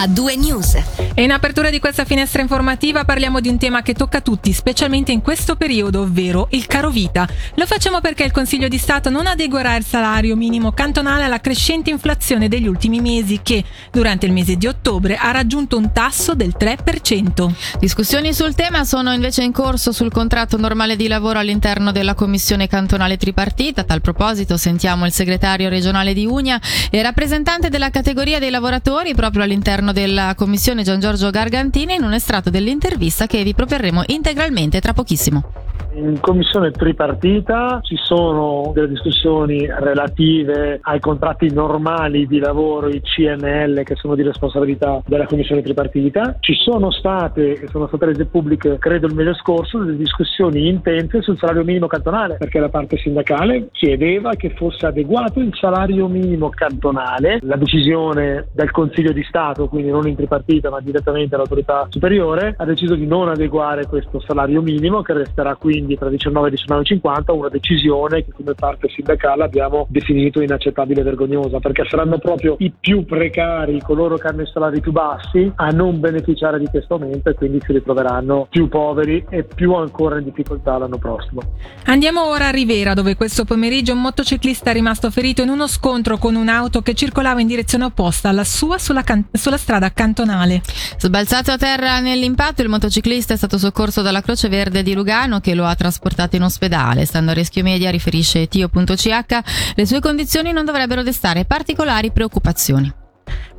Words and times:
a 0.00 0.06
due 0.06 0.34
news. 0.34 0.78
E 1.12 1.22
in 1.22 1.30
apertura 1.30 1.68
di 1.68 1.78
questa 1.78 2.06
finestra 2.06 2.40
informativa 2.40 3.04
parliamo 3.04 3.40
di 3.40 3.50
un 3.50 3.58
tema 3.58 3.82
che 3.82 3.92
tocca 3.92 4.22
tutti, 4.22 4.50
specialmente 4.54 5.12
in 5.12 5.20
questo 5.20 5.56
periodo, 5.56 6.00
ovvero 6.00 6.48
il 6.52 6.66
caro 6.66 6.88
vita. 6.88 7.28
Lo 7.56 7.66
facciamo 7.66 8.00
perché 8.00 8.24
il 8.24 8.30
Consiglio 8.30 8.68
di 8.68 8.78
Stato 8.78 9.10
non 9.10 9.26
adeguerà 9.26 9.76
il 9.76 9.84
salario 9.84 10.36
minimo 10.36 10.72
cantonale 10.72 11.24
alla 11.24 11.40
crescente 11.40 11.90
inflazione 11.90 12.48
degli 12.48 12.66
ultimi 12.66 13.00
mesi 13.02 13.40
che, 13.42 13.62
durante 13.92 14.24
il 14.24 14.32
mese 14.32 14.56
di 14.56 14.66
ottobre, 14.66 15.16
ha 15.16 15.30
raggiunto 15.32 15.76
un 15.76 15.92
tasso 15.92 16.34
del 16.34 16.54
3%. 16.58 17.52
Discussioni 17.78 18.32
sul 18.32 18.54
tema 18.54 18.84
sono 18.84 19.12
invece 19.12 19.42
in 19.42 19.52
corso 19.52 19.92
sul 19.92 20.10
contratto 20.10 20.56
normale 20.56 20.96
di 20.96 21.08
lavoro 21.08 21.38
all'interno 21.38 21.92
della 21.92 22.14
Commissione 22.14 22.68
cantonale 22.68 23.18
tripartita. 23.18 23.82
A 23.82 23.84
tal 23.84 24.00
proposito 24.00 24.56
sentiamo 24.56 25.04
il 25.04 25.12
segretario 25.12 25.68
regionale 25.68 26.14
di 26.14 26.24
Unia 26.24 26.58
e 26.88 27.02
rappresentante 27.02 27.68
della 27.68 27.90
categoria 27.90 28.38
dei 28.38 28.50
lavoratori 28.50 29.14
proprio 29.14 29.42
all'interno 29.42 29.88
della 29.92 30.34
commissione 30.36 30.82
Gian 30.82 31.00
Giorgio 31.00 31.30
Gargantini 31.30 31.94
in 31.94 32.02
un 32.02 32.12
estratto 32.12 32.50
dell'intervista 32.50 33.26
che 33.26 33.42
vi 33.42 33.54
proporremo 33.54 34.02
integralmente 34.06 34.80
tra 34.80 34.92
pochissimo. 34.92 35.52
In 35.92 36.20
commissione 36.20 36.70
tripartita 36.70 37.80
ci 37.82 37.96
sono 37.96 38.70
delle 38.72 38.88
discussioni 38.88 39.66
relative 39.66 40.78
ai 40.82 41.00
contratti 41.00 41.52
normali 41.52 42.28
di 42.28 42.38
lavoro, 42.38 42.88
i 42.88 43.00
CNL 43.00 43.82
che 43.82 43.96
sono 43.96 44.14
di 44.14 44.22
responsabilità 44.22 45.02
della 45.04 45.26
commissione 45.26 45.62
tripartita. 45.62 46.36
Ci 46.38 46.54
sono 46.54 46.92
state 46.92 47.54
e 47.54 47.66
sono 47.66 47.88
state 47.88 48.04
rese 48.06 48.26
pubbliche, 48.26 48.78
credo 48.78 49.08
il 49.08 49.14
mese 49.14 49.34
scorso, 49.34 49.78
delle 49.78 49.96
discussioni 49.96 50.68
intense 50.68 51.22
sul 51.22 51.36
salario 51.38 51.64
minimo 51.64 51.88
cantonale, 51.88 52.36
perché 52.36 52.60
la 52.60 52.68
parte 52.68 52.96
sindacale 52.96 53.70
chiedeva 53.72 54.34
che 54.36 54.50
fosse 54.50 54.86
adeguato 54.86 55.40
il 55.40 55.52
salario 55.54 56.06
minimo 56.06 56.50
cantonale. 56.50 57.40
La 57.42 57.56
decisione 57.56 58.46
del 58.52 58.70
Consiglio 58.70 59.12
di 59.12 59.24
Stato, 59.24 59.66
quindi 59.66 59.90
non 59.90 60.06
in 60.06 60.14
tripartita 60.14 60.70
ma 60.70 60.80
direttamente 60.80 61.34
all'autorità 61.34 61.88
superiore, 61.90 62.54
ha 62.56 62.64
deciso 62.64 62.94
di 62.94 63.06
non 63.06 63.28
adeguare 63.28 63.86
questo 63.86 64.20
salario 64.20 64.62
minimo 64.62 65.02
che 65.02 65.14
resterà 65.14 65.56
quindi 65.56 65.78
quindi 65.80 65.96
tra 65.96 66.10
19 66.10 66.48
e 66.48 66.52
19,50 66.52 67.32
una 67.32 67.48
decisione 67.48 68.24
che 68.24 68.32
come 68.32 68.54
parte 68.54 68.88
sindacale 68.88 69.44
abbiamo 69.44 69.86
definito 69.88 70.42
inaccettabile 70.42 71.00
e 71.00 71.04
vergognosa 71.04 71.58
perché 71.58 71.84
saranno 71.88 72.18
proprio 72.18 72.56
i 72.58 72.70
più 72.78 73.04
precari, 73.06 73.80
coloro 73.80 74.16
che 74.16 74.28
hanno 74.28 74.42
i 74.42 74.50
salari 74.52 74.80
più 74.80 74.92
bassi 74.92 75.50
a 75.54 75.68
non 75.68 75.98
beneficiare 76.00 76.58
di 76.58 76.66
questo 76.66 76.94
aumento 76.94 77.30
e 77.30 77.34
quindi 77.34 77.60
si 77.64 77.72
ritroveranno 77.72 78.46
più 78.50 78.68
poveri 78.68 79.24
e 79.30 79.44
più 79.44 79.72
ancora 79.74 80.18
in 80.18 80.24
difficoltà 80.24 80.76
l'anno 80.76 80.98
prossimo. 80.98 81.40
Andiamo 81.86 82.28
ora 82.28 82.48
a 82.48 82.50
Rivera 82.50 82.92
dove 82.92 83.16
questo 83.16 83.44
pomeriggio 83.44 83.94
un 83.94 84.02
motociclista 84.02 84.70
è 84.70 84.72
rimasto 84.74 85.10
ferito 85.10 85.42
in 85.42 85.48
uno 85.48 85.66
scontro 85.66 86.18
con 86.18 86.34
un'auto 86.34 86.82
che 86.82 86.94
circolava 86.94 87.40
in 87.40 87.46
direzione 87.46 87.84
opposta 87.84 88.28
alla 88.28 88.44
sua 88.44 88.78
sulla, 88.78 89.02
can- 89.02 89.26
sulla 89.32 89.56
strada 89.56 89.90
cantonale. 89.92 90.60
Sbalzato 90.98 91.52
a 91.52 91.56
terra 91.56 92.00
nell'impatto 92.00 92.60
il 92.60 92.68
motociclista 92.68 93.32
è 93.32 93.36
stato 93.36 93.56
soccorso 93.56 94.02
dalla 94.02 94.20
Croce 94.20 94.48
Verde 94.48 94.82
di 94.82 94.92
Lugano 94.92 95.40
che 95.40 95.54
lo 95.54 95.64
ha 95.64 95.69
ha 95.70 95.74
trasportato 95.74 96.36
in 96.36 96.42
ospedale. 96.42 97.04
Stando 97.04 97.30
a 97.30 97.34
Rischio 97.34 97.62
Media, 97.62 97.90
riferisce 97.90 98.48
Tio.ch, 98.48 99.38
le 99.74 99.86
sue 99.86 100.00
condizioni 100.00 100.52
non 100.52 100.64
dovrebbero 100.64 101.02
destare 101.02 101.44
particolari 101.44 102.10
preoccupazioni. 102.12 102.99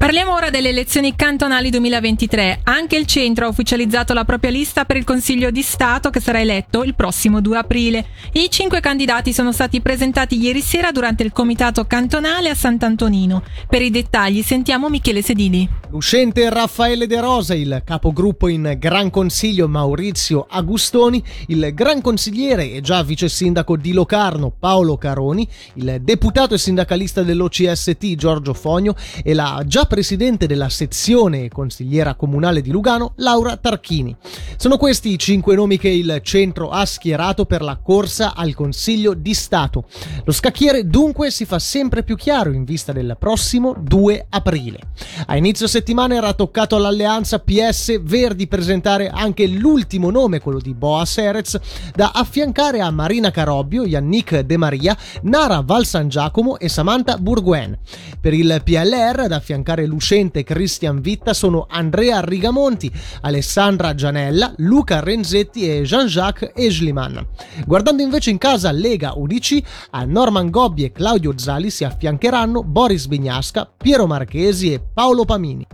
Parliamo 0.02 0.34
ora 0.34 0.50
delle 0.50 0.70
elezioni 0.70 1.16
cantonali 1.16 1.70
2023. 1.70 2.62
Anche 2.64 2.98
il 2.98 3.06
centro 3.06 3.46
ha 3.46 3.50
ufficializzato 3.50 4.14
la 4.14 4.26
propria 4.26 4.50
lista 4.50 4.84
per 4.84 4.98
il 4.98 5.04
Consiglio 5.04 5.52
di 5.52 5.62
Stato 5.62 6.10
che 6.10 6.20
sarà 6.20 6.42
eletto 6.42 6.84
il 6.84 6.96
prossimo 6.96 7.40
2 7.40 7.56
aprile. 7.56 8.06
I 8.34 8.50
cinque 8.50 8.80
candidati 8.80 9.32
sono 9.32 9.52
stati 9.52 9.80
presentati 9.80 10.42
ieri 10.42 10.62
sera 10.62 10.92
durante 10.92 11.22
il 11.22 11.32
comitato 11.32 11.86
cantonale 11.86 12.50
a 12.50 12.56
Sant'Antonino. 12.56 13.44
Per 13.70 13.84
i 13.84 13.92
dettagli 13.92 14.42
sentiamo 14.42 14.90
Michele 14.90 15.22
Sedini. 15.22 15.70
L'uscente 15.92 16.50
Raffaele 16.50 17.06
De 17.06 17.20
Rosa, 17.20 17.54
il 17.54 17.84
capogruppo 17.86 18.48
in 18.48 18.78
Gran 18.80 19.12
Consiglio 19.12 19.68
Maurizio 19.68 20.48
Agustoni, 20.50 21.24
il 21.48 21.74
gran 21.76 22.02
consigliere 22.02 22.72
e 22.72 22.82
già 22.82 23.04
vice 23.04 23.30
sindaco 23.30 23.78
di 23.78 23.92
Locarno 23.92 24.52
Paolo 24.58 24.98
Caroni, 24.98 25.48
il 25.76 26.00
deputato 26.02 26.56
e 26.56 26.58
sindacalista 26.58 27.22
dell'OCST 27.22 28.16
Giorgio 28.16 28.54
Fogno 28.54 28.96
e 29.22 29.34
la 29.36 29.62
già 29.68 29.86
presidente 29.92 30.48
della 30.48 30.70
sezione 30.70 31.50
consigliera 31.50 32.16
comunale 32.16 32.62
di 32.62 32.72
Lugano, 32.72 33.12
Laura 33.18 33.58
Tarchini. 33.58 34.16
Sono 34.56 34.78
questi 34.78 35.12
i 35.12 35.20
cinque 35.20 35.54
nomi 35.54 35.78
che 35.78 35.90
il 35.90 36.22
centro 36.24 36.70
ha 36.70 36.86
schierato 36.86 37.46
per 37.46 37.62
la 37.62 37.76
corsa 37.76 38.34
al 38.34 38.54
Consiglio 38.54 39.14
di 39.14 39.34
Stato. 39.34 39.84
Lo 40.24 40.32
scacchiere 40.32 40.88
dunque 40.88 41.30
si 41.30 41.44
fa 41.44 41.60
sempre 41.60 42.04
più 42.04 42.16
chiaro 42.16 42.54
in 42.54 42.64
vista 42.64 42.94
del 42.94 43.18
prossimo 43.20 43.76
2 43.78 44.28
aprile. 44.30 44.80
A 45.26 45.36
inizio 45.36 45.68
settimana 45.68 46.16
era 46.16 46.32
toccato 46.32 46.78
all'alleanza 46.78 47.40
PS 47.40 48.02
Verdi 48.02 48.48
presentare 48.48 49.10
anche 49.10 49.46
l'ultimo 49.46 50.10
nome, 50.10 50.40
quello 50.40 50.60
di 50.60 50.74
Boa 50.74 51.04
Serez, 51.04 51.60
da 51.94 52.12
affiancare 52.14 52.80
a 52.80 52.90
Marina 52.92 53.30
Carobbio, 53.30 53.86
Yannick 53.86 54.40
De 54.40 54.56
Maria, 54.56 54.96
Nara 55.24 55.60
Val 55.60 55.86
San 55.86 56.08
Giacomo 56.08 56.58
e 56.60 56.70
Samantha 56.70 57.18
Bourguen. 57.18 57.78
Per 58.22 58.34
il 58.34 58.62
PLR 58.64 59.28
da 59.28 59.36
affiancare 59.36 59.80
fare 59.82 59.86
l'uscente 59.86 60.44
Christian 60.44 61.02
Vitta 61.02 61.34
sono 61.34 61.66
Andrea 61.70 62.22
Rigamonti, 62.22 62.92
Alessandra 63.22 63.96
Gianella, 63.96 64.54
Luca 64.58 65.00
Renzetti 65.00 65.68
e 65.68 65.82
Jean-Jacques 65.82 66.52
Esliman. 66.54 67.26
Guardando 67.66 68.02
invece 68.02 68.30
in 68.30 68.38
casa 68.38 68.72
Lega 68.72 69.14
UDC, 69.16 69.62
a 69.92 70.04
Norman 70.04 70.50
Gobbi 70.50 70.84
e 70.84 70.92
Claudio 70.92 71.38
Zali 71.38 71.70
si 71.70 71.84
affiancheranno 71.84 72.64
Boris 72.64 73.08
Bignasca, 73.08 73.70
Piero 73.76 74.06
Marchesi 74.06 74.74
e 74.74 74.82
Paolo 74.94 75.26
Pamini. 75.26 75.66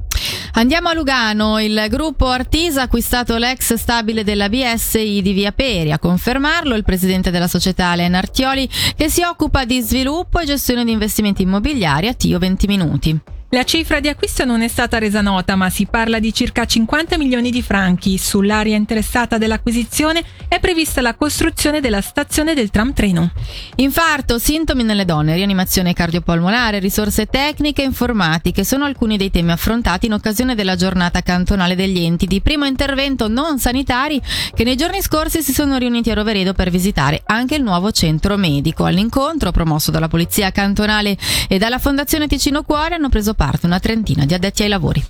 Andiamo 0.53 0.89
a 0.89 0.93
Lugano, 0.93 1.59
il 1.59 1.85
gruppo 1.87 2.27
Artisa 2.27 2.81
ha 2.81 2.83
acquistato 2.85 3.37
l'ex 3.37 3.75
stabile 3.75 4.23
della 4.23 4.49
BSI 4.49 5.21
di 5.21 5.33
Via 5.33 5.51
Peri. 5.51 5.91
A 5.91 5.99
confermarlo 5.99 6.73
il 6.73 6.83
presidente 6.83 7.29
della 7.29 7.47
società 7.47 7.89
Alen 7.89 8.15
Artioli 8.15 8.67
che 8.95 9.07
si 9.07 9.21
occupa 9.21 9.65
di 9.65 9.81
sviluppo 9.81 10.39
e 10.39 10.45
gestione 10.45 10.83
di 10.83 10.91
investimenti 10.91 11.43
immobiliari 11.43 12.07
a 12.07 12.13
Tio 12.13 12.39
20 12.39 12.67
Minuti. 12.67 13.19
La 13.51 13.63
cifra 13.63 14.01
di 14.01 14.09
acquisto 14.09 14.43
non 14.43 14.61
è 14.61 14.67
stata 14.67 14.97
resa 14.97 15.21
nota, 15.21 15.55
ma 15.55 15.69
si 15.69 15.85
parla 15.85 16.19
di 16.19 16.33
circa 16.33 16.65
50 16.65 17.17
milioni 17.17 17.49
di 17.49 17.61
franchi. 17.61 18.17
Sull'area 18.17 18.75
interessata 18.75 19.37
dell'acquisizione 19.37 20.21
è 20.49 20.59
prevista 20.59 20.99
la 20.99 21.15
costruzione 21.15 21.79
della 21.79 22.01
stazione 22.01 22.53
del 22.53 22.69
tram 22.71 22.91
treno. 22.91 23.31
Infarto, 23.75 24.37
sintomi 24.37 24.83
nelle 24.83 25.05
donne, 25.05 25.35
rianimazione 25.35 25.93
cardiopolmonare, 25.93 26.79
risorse 26.79 27.27
tecniche 27.27 27.83
e 27.83 27.85
informatiche 27.85 28.65
sono 28.65 28.83
alcuni 28.83 29.15
dei 29.15 29.31
temi 29.31 29.51
affrontati 29.51 30.07
in 30.07 30.13
occasione 30.13 30.53
della 30.53 30.75
giornata 30.75 31.21
cantonale 31.21 31.75
degli 31.75 32.03
enti 32.03 32.25
di 32.25 32.41
primo 32.41 32.65
intervento 32.65 33.29
non 33.29 33.59
sanitari 33.59 34.21
che 34.53 34.65
nei 34.65 34.75
giorni 34.75 35.01
scorsi 35.01 35.41
si 35.41 35.53
sono 35.53 35.77
riuniti 35.77 36.11
a 36.11 36.15
Roveredo 36.15 36.51
per 36.51 36.69
visitare 36.69 37.21
anche 37.25 37.55
il 37.55 37.63
nuovo 37.63 37.93
centro 37.93 38.35
medico. 38.35 38.83
All'incontro, 38.83 39.51
promosso 39.51 39.89
dalla 39.89 40.09
Polizia 40.09 40.51
Cantonale 40.51 41.17
e 41.47 41.57
dalla 41.57 41.79
Fondazione 41.79 42.27
Ticino 42.27 42.63
Cuore, 42.63 42.95
hanno 42.95 43.07
preso 43.07 43.35
parte 43.37 43.67
una 43.67 43.79
trentina 43.79 44.25
di 44.25 44.33
addetti 44.33 44.63
ai 44.63 44.69
lavori. 44.69 45.01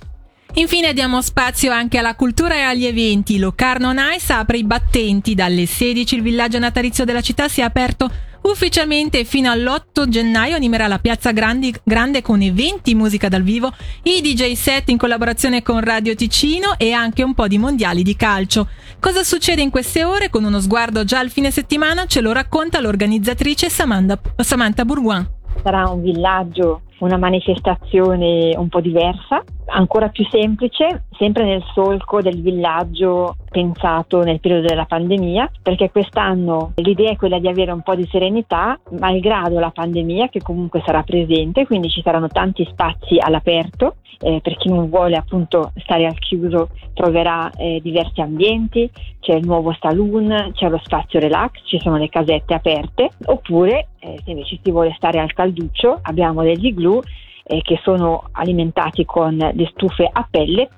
Infine 0.54 0.92
diamo 0.92 1.20
spazio 1.20 1.72
anche 1.72 1.98
alla 1.98 2.14
cultura 2.14 2.54
e 2.54 2.60
agli 2.60 2.84
eventi. 2.84 3.38
Locarno 3.38 3.92
Nice 3.92 4.32
apre 4.32 4.58
i 4.58 4.64
battenti. 4.64 5.34
Dalle 5.34 5.66
16 5.66 6.14
il 6.14 6.22
villaggio 6.22 6.58
natalizio 6.58 7.04
della 7.04 7.20
città 7.20 7.48
si 7.48 7.60
è 7.60 7.64
aperto 7.64 8.10
ufficialmente 8.42 9.24
fino 9.24 9.50
all'8 9.50 10.08
gennaio 10.08 10.54
animerà 10.54 10.86
la 10.86 10.98
Piazza 10.98 11.32
Grandi, 11.32 11.74
Grande 11.82 12.22
con 12.22 12.40
eventi, 12.40 12.94
musica 12.94 13.28
dal 13.28 13.42
vivo, 13.42 13.72
i 14.04 14.20
DJ 14.20 14.52
set 14.52 14.88
in 14.88 14.96
collaborazione 14.96 15.62
con 15.62 15.80
Radio 15.80 16.14
Ticino 16.14 16.78
e 16.78 16.92
anche 16.92 17.22
un 17.22 17.34
po' 17.34 17.46
di 17.46 17.58
mondiali 17.58 18.02
di 18.02 18.16
calcio. 18.16 18.68
Cosa 19.00 19.22
succede 19.22 19.62
in 19.62 19.70
queste 19.70 20.04
ore? 20.04 20.30
Con 20.30 20.44
uno 20.44 20.60
sguardo 20.60 21.04
già 21.04 21.18
al 21.18 21.30
fine 21.30 21.50
settimana 21.50 22.06
ce 22.06 22.20
lo 22.20 22.32
racconta 22.32 22.80
l'organizzatrice 22.80 23.68
Samantha, 23.68 24.18
Samantha 24.38 24.84
Bourgoin. 24.84 25.37
Sarà 25.62 25.88
un 25.88 26.02
villaggio 26.02 26.82
una 27.00 27.16
manifestazione 27.16 28.54
un 28.56 28.68
po' 28.68 28.80
diversa, 28.80 29.42
ancora 29.68 30.08
più 30.08 30.26
semplice, 30.28 31.04
sempre 31.16 31.44
nel 31.44 31.62
solco 31.74 32.20
del 32.20 32.40
villaggio 32.40 33.36
pensato 33.50 34.22
nel 34.22 34.40
periodo 34.40 34.66
della 34.66 34.84
pandemia, 34.84 35.50
perché 35.62 35.90
quest'anno 35.90 36.72
l'idea 36.76 37.10
è 37.10 37.16
quella 37.16 37.38
di 37.38 37.48
avere 37.48 37.72
un 37.72 37.82
po' 37.82 37.94
di 37.94 38.06
serenità, 38.10 38.78
malgrado 38.98 39.58
la 39.58 39.70
pandemia 39.70 40.28
che 40.28 40.40
comunque 40.40 40.82
sarà 40.84 41.02
presente, 41.02 41.66
quindi 41.66 41.88
ci 41.88 42.02
saranno 42.02 42.28
tanti 42.28 42.66
spazi 42.70 43.18
all'aperto, 43.18 43.96
eh, 44.20 44.40
per 44.42 44.56
chi 44.56 44.68
non 44.68 44.88
vuole 44.88 45.16
appunto 45.16 45.72
stare 45.76 46.06
al 46.06 46.18
chiuso 46.18 46.70
troverà 46.92 47.50
eh, 47.56 47.80
diversi 47.82 48.20
ambienti, 48.20 48.90
c'è 49.20 49.34
il 49.34 49.46
nuovo 49.46 49.76
saloon, 49.78 50.50
c'è 50.54 50.68
lo 50.68 50.80
spazio 50.82 51.20
relax, 51.20 51.60
ci 51.64 51.78
sono 51.78 51.96
le 51.96 52.08
casette 52.08 52.54
aperte, 52.54 53.10
oppure 53.26 53.88
eh, 54.00 54.20
se 54.24 54.30
invece 54.30 54.58
si 54.62 54.70
vuole 54.70 54.92
stare 54.96 55.20
al 55.20 55.32
calduccio 55.32 55.98
abbiamo 56.02 56.42
degli 56.42 56.66
igloo 56.66 57.02
eh, 57.48 57.62
che 57.62 57.80
sono 57.82 58.28
alimentati 58.32 59.04
con 59.04 59.36
le 59.36 59.70
stufe 59.72 60.08
a 60.10 60.26
pellet 60.30 60.70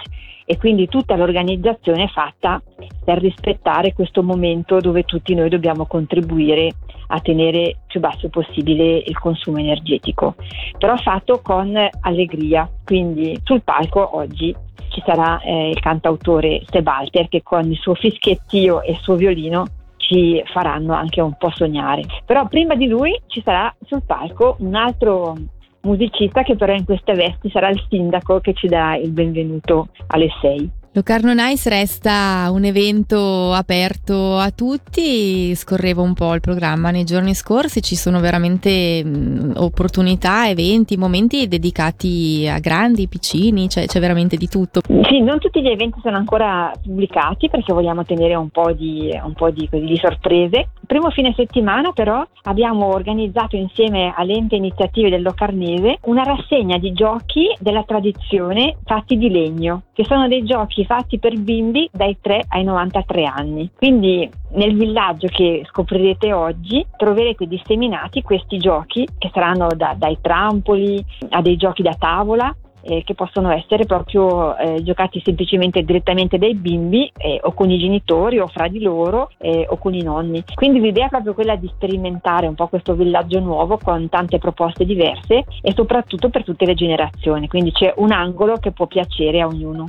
e 0.44 0.56
quindi 0.56 0.88
tutta 0.88 1.16
l'organizzazione 1.16 2.04
è 2.04 2.08
fatta 2.08 2.60
per 3.04 3.18
rispettare 3.18 3.92
questo 3.92 4.22
momento 4.22 4.80
dove 4.80 5.04
tutti 5.04 5.34
noi 5.34 5.48
dobbiamo 5.48 5.86
contribuire 5.86 6.72
a 7.08 7.20
tenere 7.20 7.76
più 7.86 8.00
basso 8.00 8.28
possibile 8.28 8.96
il 8.98 9.18
consumo 9.18 9.58
energetico, 9.58 10.34
però 10.78 10.96
fatto 10.96 11.40
con 11.40 11.76
allegria, 12.00 12.68
quindi 12.84 13.38
sul 13.44 13.62
palco 13.62 14.16
oggi 14.16 14.54
ci 14.88 15.02
sarà 15.04 15.40
eh, 15.40 15.70
il 15.70 15.80
cantautore 15.80 16.62
Sebalter 16.68 17.28
che 17.28 17.42
con 17.42 17.70
il 17.70 17.76
suo 17.76 17.94
fischiettio 17.94 18.82
e 18.82 18.92
il 18.92 18.98
suo 18.98 19.14
violino 19.14 19.66
ci 19.96 20.42
faranno 20.46 20.94
anche 20.94 21.20
un 21.20 21.36
po' 21.36 21.50
sognare. 21.50 22.02
Però 22.24 22.48
prima 22.48 22.74
di 22.74 22.88
lui 22.88 23.16
ci 23.28 23.40
sarà 23.44 23.72
sul 23.86 24.02
palco 24.04 24.56
un 24.58 24.74
altro 24.74 25.36
musicista 25.82 26.42
che 26.42 26.56
però 26.56 26.74
in 26.74 26.84
queste 26.84 27.14
vesti 27.14 27.50
sarà 27.50 27.68
il 27.68 27.84
sindaco 27.88 28.40
che 28.40 28.54
ci 28.54 28.66
dà 28.66 28.96
il 28.96 29.10
benvenuto 29.10 29.88
alle 30.08 30.28
6. 30.40 30.70
Locarno 30.92 31.32
Nice 31.32 31.68
resta 31.68 32.48
un 32.50 32.64
evento 32.64 33.52
aperto 33.52 34.38
a 34.38 34.50
tutti, 34.50 35.54
scorrevo 35.54 36.02
un 36.02 36.14
po' 36.14 36.34
il 36.34 36.40
programma 36.40 36.90
nei 36.90 37.04
giorni 37.04 37.32
scorsi, 37.34 37.80
ci 37.80 37.94
sono 37.94 38.18
veramente 38.18 39.04
mh, 39.04 39.52
opportunità, 39.58 40.48
eventi, 40.48 40.96
momenti 40.96 41.46
dedicati 41.46 42.48
a 42.48 42.58
grandi, 42.58 43.06
piccini, 43.06 43.68
cioè 43.68 43.86
c'è 43.86 44.00
veramente 44.00 44.36
di 44.36 44.48
tutto. 44.48 44.80
Sì, 45.08 45.20
non 45.20 45.38
tutti 45.38 45.62
gli 45.62 45.68
eventi 45.68 46.00
sono 46.02 46.16
ancora 46.16 46.72
pubblicati 46.82 47.48
perché 47.48 47.72
vogliamo 47.72 48.04
tenere 48.04 48.34
un 48.34 48.48
po' 48.48 48.72
di, 48.72 49.16
un 49.22 49.34
po' 49.34 49.50
di, 49.50 49.68
di 49.70 49.96
sorprese. 49.96 50.70
Primo 50.88 51.10
fine 51.10 51.32
settimana 51.36 51.92
però 51.92 52.26
abbiamo 52.42 52.86
organizzato 52.86 53.54
insieme 53.54 54.12
alle 54.16 54.32
ente 54.32 54.56
iniziative 54.56 55.08
del 55.08 55.22
Locarnese 55.22 55.98
una 56.06 56.24
rassegna 56.24 56.78
di 56.78 56.92
giochi 56.92 57.46
della 57.60 57.84
tradizione 57.84 58.78
fatti 58.84 59.16
di 59.16 59.30
legno, 59.30 59.82
che 59.92 60.04
sono 60.04 60.26
dei 60.26 60.42
giochi 60.42 60.79
fatti 60.84 61.18
per 61.18 61.38
bimbi 61.38 61.88
dai 61.92 62.16
3 62.20 62.44
ai 62.48 62.64
93 62.64 63.24
anni. 63.24 63.70
Quindi 63.76 64.28
nel 64.52 64.76
villaggio 64.76 65.28
che 65.28 65.62
scoprirete 65.68 66.32
oggi 66.32 66.84
troverete 66.96 67.46
disseminati 67.46 68.22
questi 68.22 68.58
giochi 68.58 69.06
che 69.18 69.30
saranno 69.32 69.68
da, 69.76 69.94
dai 69.96 70.18
trampoli 70.20 71.04
a 71.30 71.40
dei 71.40 71.56
giochi 71.56 71.82
da 71.82 71.94
tavola 71.98 72.54
eh, 72.82 73.02
che 73.04 73.14
possono 73.14 73.50
essere 73.50 73.84
proprio 73.84 74.56
eh, 74.56 74.82
giocati 74.82 75.20
semplicemente 75.24 75.82
direttamente 75.82 76.38
dai 76.38 76.54
bimbi 76.54 77.10
eh, 77.16 77.40
o 77.42 77.52
con 77.52 77.70
i 77.70 77.78
genitori 77.78 78.38
o 78.38 78.46
fra 78.46 78.68
di 78.68 78.80
loro 78.80 79.30
eh, 79.38 79.66
o 79.68 79.76
con 79.76 79.94
i 79.94 80.02
nonni. 80.02 80.42
Quindi 80.54 80.80
l'idea 80.80 81.06
è 81.06 81.10
proprio 81.10 81.34
quella 81.34 81.56
di 81.56 81.70
sperimentare 81.74 82.46
un 82.46 82.54
po' 82.54 82.68
questo 82.68 82.94
villaggio 82.94 83.40
nuovo 83.40 83.78
con 83.82 84.08
tante 84.08 84.38
proposte 84.38 84.84
diverse 84.84 85.44
e 85.60 85.72
soprattutto 85.74 86.28
per 86.30 86.44
tutte 86.44 86.66
le 86.66 86.74
generazioni. 86.74 87.48
Quindi 87.48 87.72
c'è 87.72 87.92
un 87.96 88.12
angolo 88.12 88.56
che 88.56 88.72
può 88.72 88.86
piacere 88.86 89.40
a 89.40 89.46
ognuno. 89.46 89.88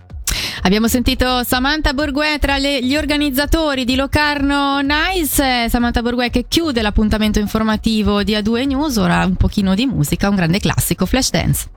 Abbiamo 0.64 0.88
sentito 0.88 1.44
Samantha 1.44 1.94
Borguè 1.94 2.38
tra 2.40 2.58
le, 2.58 2.84
gli 2.84 2.96
organizzatori 2.96 3.84
di 3.84 3.96
Locarno 3.96 4.80
Nice, 4.82 5.68
Samantha 5.70 6.04
Borguè 6.04 6.30
che 6.30 6.46
chiude 6.48 6.84
l'appuntamento 6.84 7.40
informativo 7.40 8.22
di 8.22 8.34
A2 8.34 8.68
News, 8.68 8.98
ora 8.98 9.26
un 9.26 9.36
pochino 9.36 9.74
di 9.74 9.88
musica, 9.88 10.30
un 10.30 10.36
grande 10.36 10.60
classico, 10.60 11.08
Flash 11.08 11.32
Dance. 11.32 11.68